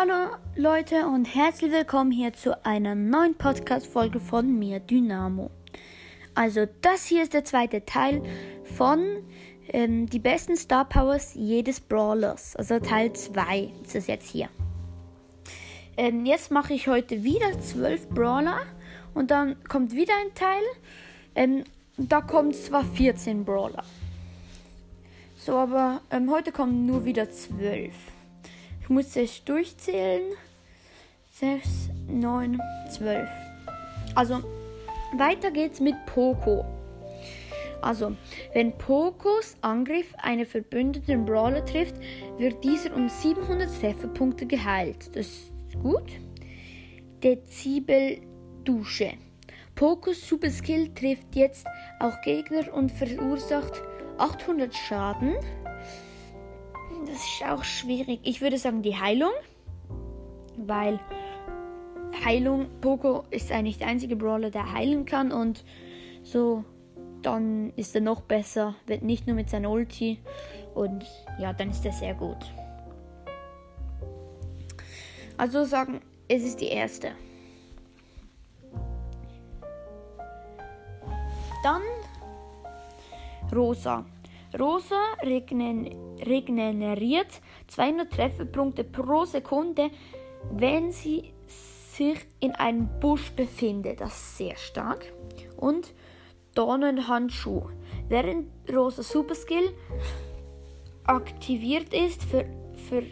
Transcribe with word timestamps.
Hallo 0.00 0.34
Leute 0.56 1.06
und 1.08 1.26
herzlich 1.26 1.72
willkommen 1.72 2.10
hier 2.10 2.32
zu 2.32 2.64
einer 2.64 2.94
neuen 2.94 3.34
Podcast-Folge 3.34 4.18
von 4.18 4.58
mir, 4.58 4.80
Dynamo. 4.80 5.50
Also, 6.34 6.66
das 6.80 7.04
hier 7.04 7.22
ist 7.22 7.34
der 7.34 7.44
zweite 7.44 7.84
Teil 7.84 8.22
von 8.64 9.18
ähm, 9.68 10.08
die 10.08 10.18
besten 10.18 10.56
Star 10.56 10.86
Powers 10.86 11.34
jedes 11.34 11.80
Brawlers. 11.80 12.56
Also 12.56 12.78
Teil 12.78 13.12
2 13.12 13.72
ist 13.84 13.94
es 13.94 14.06
jetzt 14.06 14.30
hier. 14.30 14.48
Ähm, 15.98 16.24
jetzt 16.24 16.50
mache 16.50 16.72
ich 16.72 16.88
heute 16.88 17.22
wieder 17.22 17.60
12 17.60 18.08
Brawler 18.08 18.62
und 19.12 19.30
dann 19.30 19.62
kommt 19.64 19.92
wieder 19.92 20.14
ein 20.24 20.34
Teil. 20.34 20.62
Ähm, 21.34 21.64
da 21.98 22.22
kommen 22.22 22.54
zwar 22.54 22.84
14 22.84 23.44
Brawler. 23.44 23.84
So, 25.36 25.56
aber 25.56 26.00
ähm, 26.10 26.30
heute 26.30 26.52
kommen 26.52 26.86
nur 26.86 27.04
wieder 27.04 27.30
12 27.30 27.92
muss 28.90 29.14
ich 29.16 29.44
durchzählen. 29.44 30.32
6, 31.32 31.90
9, 32.08 32.60
12. 32.90 33.28
Also, 34.14 34.42
weiter 35.16 35.50
geht's 35.50 35.80
mit 35.80 35.94
Poco. 36.06 36.64
Also, 37.80 38.14
wenn 38.52 38.76
Pokos 38.76 39.56
Angriff 39.62 40.12
einen 40.18 40.44
verbündeten 40.44 41.24
Brawler 41.24 41.64
trifft, 41.64 41.94
wird 42.36 42.62
dieser 42.62 42.94
um 42.94 43.08
700 43.08 43.68
Trefferpunkte 43.80 44.44
geheilt. 44.46 45.16
Das 45.16 45.26
ist 45.26 45.80
gut. 45.82 46.10
Dezibel 47.22 48.18
Dusche. 48.64 49.12
Pokos 49.76 50.28
Super 50.28 50.50
Skill 50.50 50.92
trifft 50.94 51.34
jetzt 51.34 51.66
auch 52.00 52.20
Gegner 52.22 52.74
und 52.74 52.90
verursacht 52.92 53.80
800 54.18 54.74
Schaden 54.74 55.36
das 57.10 57.24
ist 57.24 57.44
auch 57.44 57.64
schwierig. 57.64 58.20
Ich 58.22 58.40
würde 58.40 58.56
sagen 58.56 58.82
die 58.82 58.96
Heilung, 58.96 59.32
weil 60.56 61.00
Heilung, 62.24 62.68
Poco 62.80 63.24
ist 63.30 63.50
eigentlich 63.50 63.78
der 63.78 63.88
einzige 63.88 64.14
Brawler, 64.14 64.50
der 64.50 64.72
heilen 64.72 65.06
kann 65.06 65.32
und 65.32 65.64
so, 66.22 66.64
dann 67.22 67.72
ist 67.76 67.94
er 67.94 68.00
noch 68.00 68.20
besser, 68.20 68.74
wird 68.86 69.02
nicht 69.02 69.26
nur 69.26 69.34
mit 69.36 69.50
seiner 69.50 69.70
Ulti 69.70 70.20
und 70.74 71.04
ja, 71.38 71.52
dann 71.52 71.70
ist 71.70 71.84
er 71.84 71.92
sehr 71.92 72.14
gut. 72.14 72.52
Also 75.36 75.64
sagen, 75.64 76.00
es 76.28 76.44
ist 76.44 76.60
die 76.60 76.68
erste. 76.68 77.12
Dann 81.62 81.82
Rosa. 83.52 84.04
Rosa 84.58 85.00
regeneriert 85.22 87.40
200 87.68 88.12
Trefferpunkte 88.12 88.84
pro 88.84 89.24
Sekunde, 89.24 89.90
wenn 90.50 90.92
sie 90.92 91.32
sich 91.46 92.18
in 92.40 92.54
einem 92.54 92.88
Busch 93.00 93.30
befindet. 93.32 94.00
Das 94.00 94.14
ist 94.14 94.38
sehr 94.38 94.56
stark. 94.56 95.12
Und 95.56 95.92
Dornenhandschuh. 96.54 97.68
Während 98.08 98.48
Rosa 98.74 99.02
Superskill 99.02 99.72
aktiviert 101.04 101.94
ist, 101.94 102.24
ver, 102.24 102.46
ver, 102.88 103.02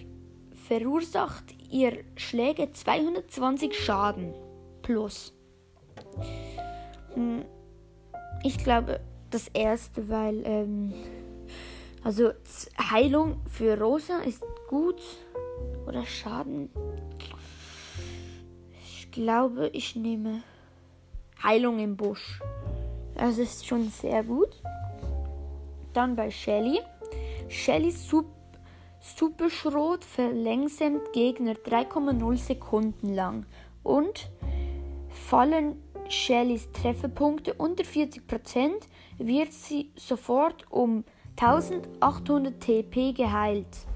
verursacht 0.66 1.44
ihr 1.70 2.04
Schläge 2.16 2.72
220 2.72 3.78
Schaden 3.78 4.34
plus. 4.82 5.34
Hm, 7.14 7.44
ich 8.42 8.58
glaube 8.58 9.00
das 9.30 9.48
erste, 9.48 10.08
weil 10.08 10.42
ähm, 10.44 10.92
also 12.08 12.32
Heilung 12.90 13.42
für 13.50 13.78
Rosa 13.78 14.20
ist 14.20 14.42
gut. 14.66 15.02
Oder 15.86 16.06
Schaden. 16.06 16.70
Ich 18.82 19.10
glaube, 19.10 19.68
ich 19.74 19.94
nehme 19.94 20.42
Heilung 21.42 21.78
im 21.80 21.98
Busch. 21.98 22.40
Das 23.14 23.36
ist 23.36 23.66
schon 23.66 23.90
sehr 23.90 24.24
gut. 24.24 24.48
Dann 25.92 26.16
bei 26.16 26.30
Shelly. 26.30 26.80
Shelly 27.50 27.90
Sup 27.90 28.24
Superschrot 29.00 30.02
verlangsamt 30.02 31.12
Gegner 31.12 31.52
3,0 31.52 32.36
Sekunden 32.38 33.12
lang. 33.14 33.44
Und 33.82 34.30
fallen 35.10 35.76
Shellys 36.08 36.72
Trefferpunkte 36.72 37.52
unter 37.52 37.84
40%, 37.84 38.70
wird 39.18 39.52
sie 39.52 39.92
sofort 39.94 40.64
um 40.70 41.04
1800 41.40 42.60
TP 42.60 43.12
geheilt. 43.12 43.86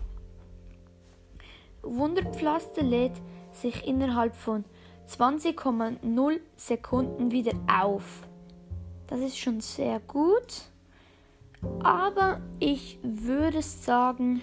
Wunderpflaster 1.83 2.85
lädt 2.85 3.21
sich 3.51 3.85
innerhalb 3.85 4.37
von 4.37 4.65
20,0 5.09 6.41
Sekunden 6.57 7.33
wieder 7.33 7.53
auf. 7.67 8.23
Das 9.09 9.19
ist 9.19 9.37
schon 9.37 9.61
sehr 9.61 9.99
gut. 9.99 10.71
Aber 11.83 12.41
ich 12.61 13.01
würde 13.03 13.61
sagen, 13.61 14.41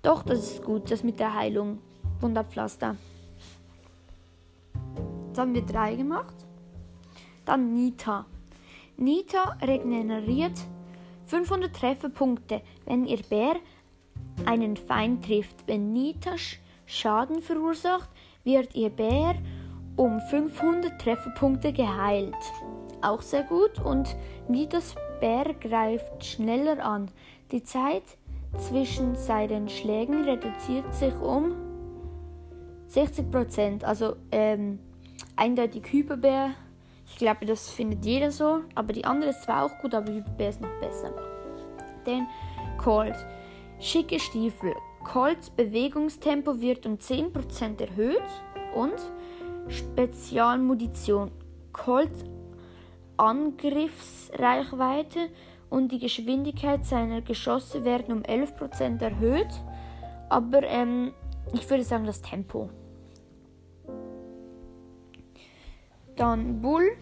doch, 0.00 0.22
das 0.22 0.38
ist 0.38 0.64
gut, 0.64 0.90
das 0.90 1.02
mit 1.02 1.20
der 1.20 1.34
Heilung. 1.34 1.80
Wunderpflaster. 2.20 2.96
Jetzt 5.28 5.38
haben 5.38 5.54
wir 5.54 5.66
drei 5.66 5.96
gemacht. 5.96 6.34
Dann 7.44 7.74
Nita. 7.74 8.24
Nita 8.96 9.58
regeneriert 9.60 10.58
500 11.26 11.74
Trefferpunkte, 11.74 12.62
wenn 12.84 13.06
ihr 13.06 13.22
Bär 13.28 13.56
einen 14.44 14.76
Feind 14.76 15.24
trifft. 15.24 15.56
Wenn 15.66 15.92
Nita 15.92 16.32
Schaden 16.86 17.42
verursacht, 17.42 18.08
wird 18.44 18.74
ihr 18.74 18.90
Bär 18.90 19.34
um 19.96 20.20
500 20.30 21.00
Trefferpunkte 21.00 21.72
geheilt. 21.72 22.34
Auch 23.02 23.22
sehr 23.22 23.42
gut 23.42 23.78
und 23.84 24.16
Nitas 24.48 24.94
Bär 25.20 25.54
greift 25.54 26.24
schneller 26.24 26.84
an. 26.84 27.10
Die 27.50 27.62
Zeit 27.62 28.04
zwischen 28.58 29.16
seinen 29.16 29.68
Schlägen 29.68 30.24
reduziert 30.24 30.94
sich 30.94 31.14
um 31.14 31.52
60%. 32.90 33.84
Also 33.84 34.16
ähm, 34.32 34.78
eindeutig 35.36 35.84
Hyperbär 35.90 36.50
ich 37.08 37.16
glaube, 37.16 37.46
das 37.46 37.70
findet 37.70 38.04
jeder 38.04 38.30
so. 38.30 38.60
Aber 38.74 38.92
die 38.92 39.04
andere 39.04 39.30
ist 39.30 39.44
zwar 39.44 39.64
auch 39.64 39.78
gut, 39.78 39.94
aber 39.94 40.12
Hyperbär 40.12 40.50
ist 40.50 40.60
noch 40.60 40.78
besser. 40.80 41.14
Den 42.06 42.26
Colt. 42.78 43.16
Schicke 43.78 44.18
Stiefel. 44.18 44.74
Colts 45.04 45.50
Bewegungstempo 45.50 46.60
wird 46.60 46.84
um 46.86 46.96
10% 46.96 47.80
erhöht. 47.80 48.22
Und 48.74 48.94
Spezialmunition. 49.68 51.30
Colts 51.72 52.24
Angriffsreichweite 53.16 55.30
und 55.70 55.90
die 55.90 55.98
Geschwindigkeit 55.98 56.84
seiner 56.84 57.22
Geschosse 57.22 57.84
werden 57.84 58.14
um 58.14 58.22
11% 58.22 59.00
erhöht. 59.00 59.48
Aber 60.28 60.62
ähm, 60.64 61.14
ich 61.54 61.70
würde 61.70 61.84
sagen 61.84 62.04
das 62.04 62.20
Tempo. 62.20 62.68
Dann 66.16 66.60
Bull. 66.60 66.96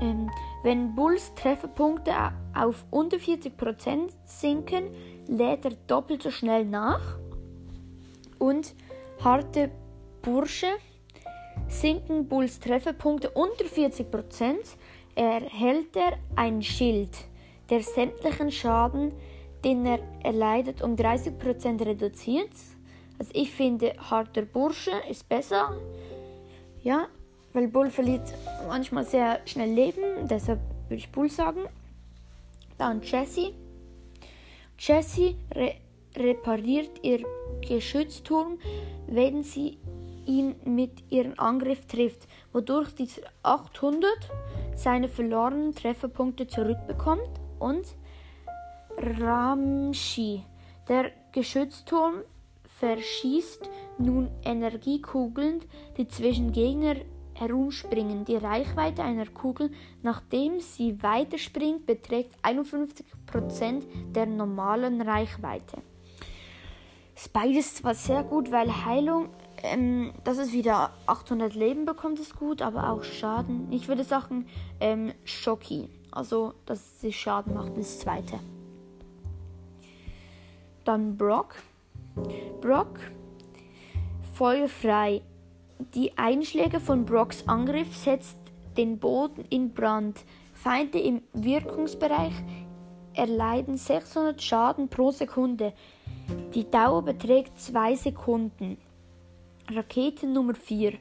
Ähm, 0.00 0.30
wenn 0.62 0.94
Bulls 0.94 1.32
Trefferpunkte 1.34 2.12
auf 2.54 2.84
unter 2.90 3.16
40% 3.16 4.10
sinken, 4.24 4.90
lädt 5.26 5.64
er 5.64 5.72
doppelt 5.86 6.22
so 6.22 6.30
schnell 6.30 6.64
nach. 6.64 7.18
Und 8.38 8.74
harte 9.22 9.70
Bursche 10.22 10.68
sinken 11.68 12.28
Bulls 12.28 12.60
Trefferpunkte 12.60 13.30
unter 13.30 13.64
40%, 13.64 14.56
erhält 15.14 15.96
er 15.96 16.18
ein 16.36 16.62
Schild, 16.62 17.10
der 17.70 17.82
sämtlichen 17.82 18.50
Schaden, 18.50 19.12
den 19.64 19.84
er 19.84 19.98
erleidet, 20.22 20.82
um 20.82 20.94
30% 20.94 21.84
reduziert. 21.84 22.52
Also 23.18 23.32
ich 23.34 23.50
finde, 23.50 23.94
harter 23.98 24.42
Bursche 24.42 24.92
ist 25.10 25.28
besser. 25.28 25.76
Ja, 26.82 27.08
weil 27.52 27.68
Bull 27.68 27.90
verliert 27.90 28.32
manchmal 28.66 29.04
sehr 29.04 29.40
schnell 29.46 29.70
Leben, 29.70 30.28
deshalb 30.28 30.60
würde 30.88 31.00
ich 31.00 31.10
Bull 31.10 31.30
sagen. 31.30 31.66
Dann 32.76 33.02
Jessie. 33.02 33.54
Jessie 34.78 35.36
re 35.54 35.74
repariert 36.16 37.04
ihr 37.04 37.22
Geschützturm, 37.60 38.58
wenn 39.06 39.42
sie 39.42 39.78
ihn 40.26 40.56
mit 40.64 41.04
ihrem 41.10 41.34
Angriff 41.36 41.86
trifft, 41.86 42.26
wodurch 42.52 42.94
dieser 42.94 43.22
800 43.42 44.10
seine 44.74 45.08
verlorenen 45.08 45.74
Trefferpunkte 45.74 46.46
zurückbekommt. 46.46 47.28
Und 47.58 47.86
Ramshi. 48.96 50.44
Der 50.88 51.10
Geschützturm 51.32 52.22
verschießt 52.78 53.68
nun 53.98 54.30
Energiekugeln, 54.44 55.60
die 55.96 56.08
zwischen 56.08 56.52
Gegner 56.52 56.96
herumspringen. 57.38 58.24
Die 58.24 58.36
Reichweite 58.36 59.02
einer 59.02 59.26
Kugel, 59.26 59.70
nachdem 60.02 60.60
sie 60.60 61.02
weiterspringt, 61.02 61.86
beträgt 61.86 62.34
51% 62.42 63.82
der 64.12 64.26
normalen 64.26 65.00
Reichweite. 65.00 65.82
Ist 67.14 67.32
beides 67.32 67.74
zwar 67.74 67.94
sehr 67.94 68.22
gut, 68.22 68.52
weil 68.52 68.84
Heilung, 68.84 69.30
ähm, 69.62 70.12
das 70.22 70.38
ist 70.38 70.52
wieder 70.52 70.92
800 71.06 71.54
Leben 71.54 71.84
bekommt 71.84 72.20
es 72.20 72.34
gut, 72.34 72.62
aber 72.62 72.90
auch 72.90 73.02
Schaden. 73.02 73.72
Ich 73.72 73.88
würde 73.88 74.04
sagen, 74.04 74.46
ähm, 74.78 75.12
Schocki. 75.24 75.88
Also, 76.12 76.54
dass 76.64 77.00
sie 77.00 77.12
Schaden 77.12 77.54
macht, 77.54 77.76
das 77.76 77.98
zweite. 77.98 78.38
Dann 80.84 81.16
Brock. 81.16 81.56
Brock, 82.60 82.98
feuerfrei. 84.34 85.22
Die 85.94 86.16
Einschläge 86.18 86.80
von 86.80 87.04
Brocks 87.04 87.46
Angriff 87.46 87.96
setzt 87.96 88.38
den 88.76 88.98
Boden 88.98 89.44
in 89.50 89.72
Brand. 89.72 90.24
Feinde 90.52 90.98
im 90.98 91.22
Wirkungsbereich 91.32 92.32
erleiden 93.14 93.76
600 93.76 94.40
Schaden 94.42 94.88
pro 94.88 95.10
Sekunde. 95.10 95.72
Die 96.54 96.68
Dauer 96.70 97.02
beträgt 97.02 97.60
2 97.60 97.94
Sekunden. 97.96 98.78
Rakete 99.70 100.26
Nummer 100.26 100.54
4. 100.54 100.94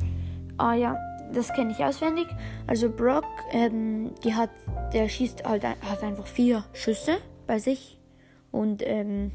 Ah 0.57 0.73
ja, 0.73 0.97
das 1.33 1.53
kenne 1.53 1.71
ich 1.71 1.83
auswendig. 1.83 2.27
Also 2.65 2.89
Brock, 2.89 3.25
ähm, 3.51 4.11
die 4.23 4.33
hat, 4.33 4.49
der 4.93 5.09
schießt 5.09 5.45
halt 5.45 5.63
hat 5.63 6.03
einfach 6.03 6.27
vier 6.27 6.63
Schüsse 6.73 7.17
bei 7.45 7.59
sich 7.59 7.97
und 8.51 8.81
ähm, 8.85 9.31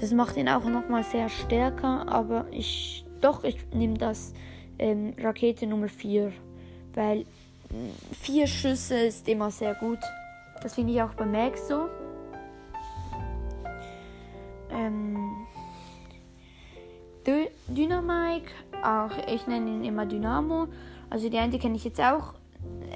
das 0.00 0.12
macht 0.12 0.36
ihn 0.36 0.48
auch 0.48 0.64
nochmal 0.64 1.04
sehr 1.04 1.28
stärker. 1.28 2.08
Aber 2.08 2.46
ich, 2.50 3.04
doch, 3.22 3.44
ich 3.44 3.56
nehme 3.72 3.98
das 3.98 4.32
ähm, 4.78 5.14
Rakete 5.18 5.66
Nummer 5.66 5.88
4, 5.88 6.32
weil 6.94 7.24
vier 8.12 8.46
Schüsse 8.46 8.96
ist 8.96 9.28
immer 9.28 9.50
sehr 9.50 9.74
gut. 9.74 9.98
Das 10.62 10.74
finde 10.74 10.92
ich 10.92 11.02
auch 11.02 11.14
bei 11.14 11.24
Max 11.24 11.68
so. 11.68 11.88
Ähm, 14.70 15.46
Dynamike, 17.68 18.50
auch 18.82 19.10
ich 19.32 19.46
nenne 19.46 19.70
ihn 19.70 19.84
immer 19.84 20.06
Dynamo. 20.06 20.68
Also 21.10 21.28
die 21.28 21.38
eine 21.38 21.58
kenne 21.58 21.76
ich 21.76 21.84
jetzt 21.84 22.00
auch 22.00 22.34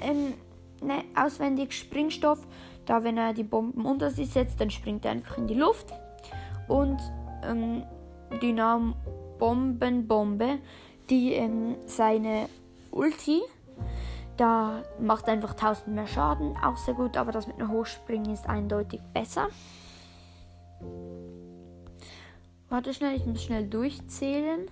ähm, 0.01 0.33
ne, 0.81 1.03
auswendig. 1.15 1.73
Springstoff, 1.73 2.45
da 2.85 3.03
wenn 3.03 3.17
er 3.17 3.33
die 3.33 3.43
Bomben 3.43 3.85
unter 3.85 4.09
sich 4.09 4.29
setzt, 4.29 4.59
dann 4.59 4.69
springt 4.69 5.05
er 5.05 5.11
einfach 5.11 5.37
in 5.37 5.47
die 5.47 5.53
Luft. 5.53 5.93
Und 6.67 6.99
ähm, 7.43 7.83
Dynamo 8.41 8.95
Bombenbombe, 9.39 10.59
die 11.09 11.33
ähm, 11.33 11.75
seine 11.85 12.49
Ulti 12.91 13.41
da 14.37 14.83
macht 14.99 15.27
einfach 15.27 15.51
1000 15.51 15.87
mehr 15.87 16.05
Schaden, 16.05 16.55
auch 16.57 16.77
sehr 16.77 16.93
gut, 16.93 17.17
aber 17.17 17.31
das 17.31 17.47
mit 17.47 17.59
einem 17.59 17.71
Hochspringen 17.71 18.31
ist 18.31 18.47
eindeutig 18.47 19.01
besser. 19.11 19.49
Warte 22.69 22.93
schnell, 22.93 23.15
ich 23.15 23.25
muss 23.25 23.43
schnell 23.43 23.67
durchzählen. 23.67 24.69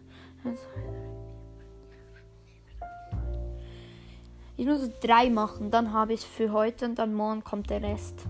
Ich 4.55 4.67
muss 4.67 4.87
drei 5.01 5.31
machen, 5.31 5.71
dann 5.71 5.91
habe 5.91 6.13
ich 6.13 6.19
es 6.19 6.25
für 6.25 6.51
heute 6.51 6.85
und 6.85 6.99
dann 6.99 7.15
morgen 7.15 7.43
kommt 7.43 7.71
der 7.71 7.81
Rest. 7.81 8.27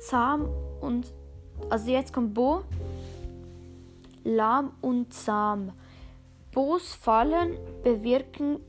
Zahm 0.00 0.48
und. 0.80 1.12
Also 1.70 1.90
jetzt 1.90 2.12
kommt 2.12 2.34
Bo. 2.34 2.62
Lahm 4.24 4.72
und 4.80 5.12
Zahm. 5.12 5.72
Bo's 6.52 6.94
Fallen 6.94 7.56
bewirken 7.82 8.60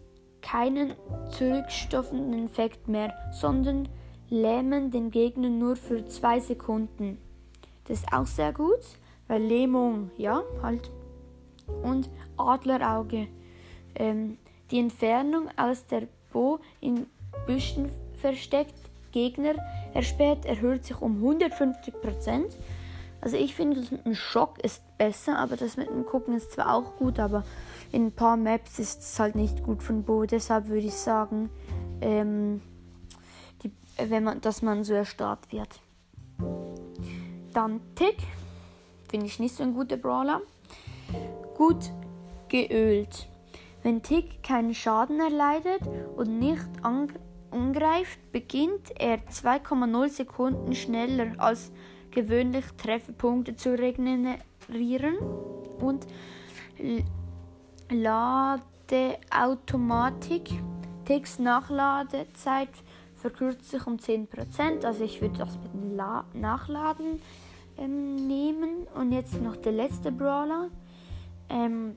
keinen 0.41 0.93
zurückstoffenden 1.31 2.45
Effekt 2.45 2.87
mehr, 2.87 3.13
sondern 3.31 3.89
lähmen 4.29 4.91
den 4.91 5.11
Gegner 5.11 5.49
nur 5.49 5.75
für 5.75 6.05
zwei 6.05 6.39
Sekunden. 6.39 7.17
Das 7.85 7.99
ist 7.99 8.13
auch 8.13 8.25
sehr 8.25 8.53
gut, 8.53 8.79
weil 9.27 9.41
Lähmung, 9.41 10.11
ja, 10.17 10.43
halt. 10.61 10.91
Und 11.81 12.09
Adlerauge. 12.37 13.27
Ähm, 13.95 14.37
die 14.71 14.79
Entfernung 14.79 15.49
aus 15.55 15.85
der 15.85 16.07
Bo 16.31 16.59
in 16.81 17.07
Büschen 17.45 17.89
versteckt 18.15 18.73
Gegner 19.11 19.53
erspäht 19.93 20.45
erhöht 20.45 20.85
sich 20.85 20.99
um 20.99 21.17
150 21.17 21.93
Also 23.23 23.37
ich 23.37 23.55
finde, 23.55 23.79
das 23.79 23.89
mit 23.89 24.05
dem 24.05 24.15
Schock 24.15 24.59
ist 24.59 24.83
besser, 24.97 25.37
aber 25.39 25.55
das 25.55 25.77
mit 25.77 25.87
dem 25.87 26.05
Gucken 26.05 26.35
ist 26.35 26.51
zwar 26.51 26.73
auch 26.73 26.97
gut, 26.97 27.19
aber 27.19 27.45
in 27.93 28.07
ein 28.07 28.11
paar 28.11 28.35
Maps 28.35 28.79
ist 28.79 28.99
es 28.99 29.17
halt 29.17 29.35
nicht 29.35 29.63
gut 29.63 29.81
von 29.81 30.03
Bo. 30.03 30.25
Deshalb 30.25 30.67
würde 30.67 30.85
ich 30.87 30.93
sagen, 30.93 31.49
ähm, 32.01 32.59
die, 33.63 33.71
wenn 33.97 34.25
man, 34.25 34.41
dass 34.41 34.61
man 34.61 34.83
so 34.83 34.93
erstarrt 34.93 35.53
wird. 35.53 35.79
Dann 37.53 37.79
Tick. 37.95 38.17
Finde 39.09 39.27
ich 39.27 39.39
nicht 39.39 39.55
so 39.55 39.63
ein 39.63 39.73
guter 39.73 39.95
Brawler. 39.95 40.41
Gut 41.55 41.91
geölt. 42.49 43.29
Wenn 43.83 44.03
Tick 44.03 44.43
keinen 44.43 44.73
Schaden 44.73 45.21
erleidet 45.21 45.81
und 46.17 46.39
nicht 46.39 46.65
angreift, 47.51 48.19
beginnt 48.33 48.91
er 48.99 49.19
2,0 49.19 50.09
Sekunden 50.09 50.75
schneller 50.75 51.35
als 51.37 51.71
gewöhnlich 52.13 52.65
Trefferpunkte 52.77 53.55
zu 53.55 53.77
regenerieren 53.77 55.17
und 55.79 56.05
Ladeautomatik. 57.89 60.49
Ticks 61.05 61.39
Nachladezeit 61.39 62.69
verkürzt 63.15 63.69
sich 63.69 63.87
um 63.87 63.97
10%. 63.97 64.85
Also 64.85 65.03
ich 65.03 65.21
würde 65.21 65.39
das 65.39 65.57
mit 65.57 65.73
dem 65.73 65.95
La 65.95 66.25
Nachladen 66.33 67.21
ähm, 67.77 68.27
nehmen. 68.27 68.87
Und 68.95 69.11
jetzt 69.11 69.41
noch 69.41 69.57
der 69.57 69.73
letzte 69.73 70.11
Brawler. 70.11 70.69
Ähm, 71.49 71.95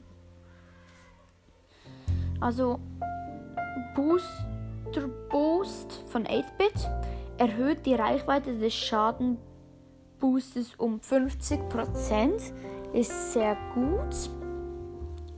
also 2.40 2.80
Booster 3.94 5.08
Boost 5.30 6.02
von 6.08 6.24
8-Bit 6.24 6.90
erhöht 7.38 7.86
die 7.86 7.94
Reichweite 7.94 8.58
des 8.58 8.74
Schadenboosters 10.16 10.74
um 10.78 11.00
50%. 11.00 12.52
Ist 12.92 13.32
sehr 13.32 13.56
gut 13.74 14.30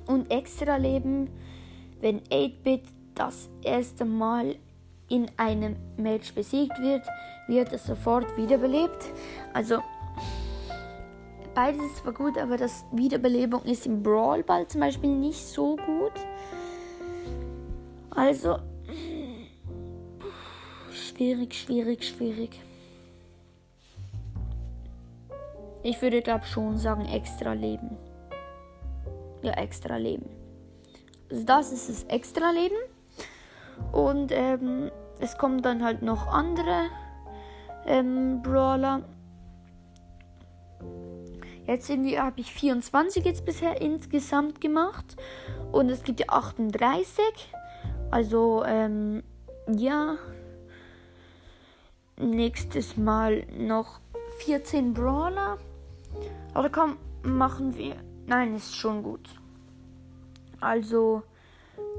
und 0.07 0.31
extra 0.31 0.77
leben, 0.77 1.29
wenn 2.01 2.21
8-Bit 2.21 2.83
das 3.15 3.49
erste 3.63 4.05
Mal 4.05 4.57
in 5.09 5.27
einem 5.37 5.77
Match 5.97 6.33
besiegt 6.35 6.79
wird, 6.81 7.03
wird 7.49 7.73
es 7.73 7.85
sofort 7.85 8.37
wiederbelebt. 8.37 9.13
Also 9.53 9.83
beides 11.55 11.83
ist 11.83 11.97
zwar 11.97 12.13
gut, 12.13 12.39
aber 12.39 12.57
das 12.57 12.85
Wiederbelebung 12.93 13.63
ist 13.65 13.87
im 13.87 14.03
Brawl 14.03 14.45
Ball 14.45 14.69
zum 14.69 14.83
Beispiel 14.83 15.17
nicht 15.17 15.45
so 15.45 15.77
gut. 15.77 16.13
Also 18.11 18.59
schwierig, 20.93 21.55
schwierig, 21.55 22.05
schwierig. 22.05 22.61
Ich 25.83 26.01
würde 26.03 26.23
glaube 26.23 26.45
schon 26.45 26.77
sagen 26.77 27.07
extra 27.07 27.53
leben 27.53 27.97
ja, 29.43 29.53
extra 29.53 29.97
Leben. 29.97 30.29
Also 31.31 31.45
das 31.45 31.73
ist 31.73 31.89
das 31.89 32.05
extra 32.05 32.51
Leben. 32.51 32.77
Und 33.93 34.33
ähm, 34.33 34.91
es 35.21 35.39
kommen 35.39 35.63
dann 35.63 35.85
halt 35.85 36.03
noch 36.03 36.27
andere 36.27 36.87
ähm, 37.87 38.43
Brawler. 38.43 39.03
Jetzt 41.67 41.91
habe 41.91 42.41
ich 42.41 42.53
24 42.53 43.25
jetzt 43.25 43.45
bisher 43.45 43.81
insgesamt 43.81 44.61
gemacht. 44.61 45.17
Und 45.71 45.91
es 45.91 46.03
gibt 46.03 46.21
ja 46.21 46.27
38. 46.31 47.23
Also, 48.11 48.65
ähm, 48.65 49.23
ja. 49.69 50.17
Nächstes 52.17 52.97
Mal 52.97 53.47
noch 53.57 54.01
14 54.45 54.95
Brawler. 54.95 55.59
Oder 56.55 56.71
komm, 56.71 56.97
machen 57.23 57.77
wir 57.77 57.97
Nein, 58.29 58.57
ist 58.57 58.77
schon 58.77 59.03
gut. 59.03 59.27
Also, 60.61 61.23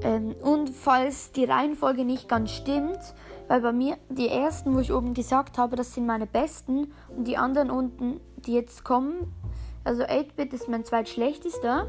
ähm, 0.02 0.36
und 0.40 0.70
falls 0.70 1.32
die 1.32 1.44
Reihenfolge 1.44 2.04
nicht 2.04 2.28
ganz 2.28 2.52
stimmt, 2.52 3.00
weil 3.48 3.60
bei 3.60 3.72
mir 3.72 3.96
die 4.10 4.28
ersten, 4.28 4.72
wo 4.76 4.78
ich 4.78 4.92
oben 4.92 5.12
gesagt 5.12 5.58
habe, 5.58 5.74
das 5.74 5.92
sind 5.92 6.06
meine 6.06 6.28
besten 6.28 6.92
und 7.08 7.26
die 7.26 7.36
anderen 7.36 7.72
unten, 7.72 8.20
die 8.36 8.52
jetzt 8.52 8.84
kommen, 8.84 9.34
also 9.82 10.04
8-Bit 10.04 10.52
ist 10.52 10.68
mein 10.68 10.84
zweitschlechtester 10.84 11.88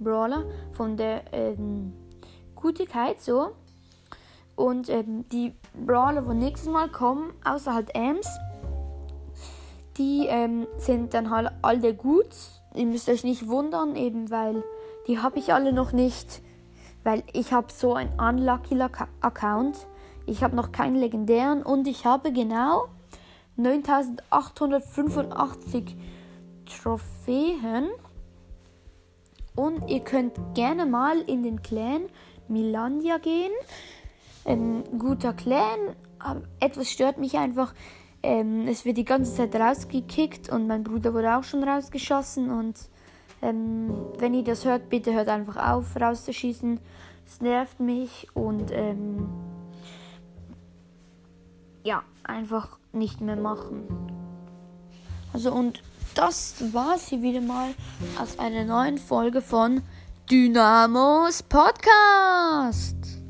Brawler 0.00 0.44
von 0.72 0.98
der 0.98 1.32
ähm, 1.32 1.94
Gutigkeit 2.54 3.22
so. 3.22 3.52
Und 4.54 4.90
ähm, 4.90 5.24
die 5.32 5.54
Brawler, 5.86 6.26
wo 6.26 6.34
nächstes 6.34 6.70
Mal 6.70 6.90
kommen, 6.90 7.32
außer 7.42 7.72
halt 7.72 7.96
Ams, 7.96 8.28
die 9.98 10.26
ähm, 10.28 10.66
sind 10.78 11.14
dann 11.14 11.30
halt 11.30 11.50
alle 11.62 11.94
gut 11.94 12.34
ihr 12.74 12.86
müsst 12.86 13.08
euch 13.08 13.22
nicht 13.24 13.48
wundern, 13.48 13.96
eben 13.96 14.30
weil 14.30 14.62
die 15.06 15.18
habe 15.18 15.38
ich 15.38 15.52
alle 15.52 15.72
noch 15.72 15.92
nicht, 15.92 16.42
weil 17.04 17.22
ich 17.32 17.52
habe 17.52 17.72
so 17.72 17.94
ein 17.94 18.10
unlucky 18.18 18.80
Account. 19.20 19.86
Ich 20.26 20.42
habe 20.44 20.54
noch 20.54 20.70
keinen 20.72 20.96
legendären 20.96 21.62
und 21.62 21.88
ich 21.88 22.04
habe 22.06 22.32
genau 22.32 22.86
9885 23.56 25.96
Trophäen. 26.66 27.88
Und 29.54 29.90
ihr 29.90 30.00
könnt 30.00 30.32
gerne 30.54 30.86
mal 30.86 31.20
in 31.20 31.42
den 31.42 31.60
Clan 31.62 32.04
Milandia 32.48 33.18
gehen. 33.18 33.52
Ein 34.46 34.82
guter 34.98 35.34
Clan. 35.34 35.94
Etwas 36.58 36.90
stört 36.90 37.18
mich 37.18 37.36
einfach. 37.36 37.74
Ähm, 38.22 38.66
es 38.68 38.84
wird 38.84 38.98
die 38.98 39.04
ganze 39.04 39.34
Zeit 39.34 39.54
rausgekickt 39.54 40.48
und 40.48 40.66
mein 40.66 40.84
Bruder 40.84 41.12
wurde 41.12 41.36
auch 41.36 41.44
schon 41.44 41.64
rausgeschossen. 41.64 42.50
Und 42.50 42.76
ähm, 43.40 43.90
wenn 44.18 44.34
ihr 44.34 44.44
das 44.44 44.64
hört, 44.64 44.88
bitte 44.88 45.12
hört 45.12 45.28
einfach 45.28 45.56
auf, 45.56 45.96
rauszuschießen. 46.00 46.78
Es 47.26 47.40
nervt 47.40 47.80
mich 47.80 48.28
und 48.34 48.70
ähm, 48.72 49.28
ja, 51.84 52.02
einfach 52.24 52.78
nicht 52.92 53.20
mehr 53.20 53.36
machen. 53.36 53.84
Also 55.32 55.52
und 55.52 55.82
das 56.14 56.72
war's 56.72 57.08
hier 57.08 57.22
wieder 57.22 57.40
mal 57.40 57.74
aus 58.20 58.38
einer 58.38 58.64
neuen 58.64 58.98
Folge 58.98 59.40
von 59.40 59.82
Dynamos 60.30 61.42
Podcast. 61.42 63.21